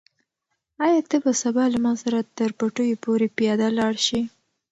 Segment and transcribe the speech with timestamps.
[0.85, 4.19] آیا ته به سبا له ما سره تر پټیو پورې پیاده لاړ شې؟